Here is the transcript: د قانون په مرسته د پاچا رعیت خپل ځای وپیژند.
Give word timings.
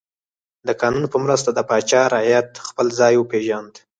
د 0.67 0.69
قانون 0.81 1.05
په 1.13 1.17
مرسته 1.23 1.49
د 1.53 1.59
پاچا 1.69 2.01
رعیت 2.13 2.49
خپل 2.67 2.87
ځای 2.99 3.13
وپیژند. 3.17 3.73